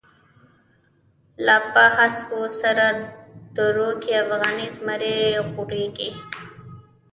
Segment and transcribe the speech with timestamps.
[1.45, 5.15] لاپه هسکوسردروکی، افغانی زمری
[5.51, 6.09] غوریږی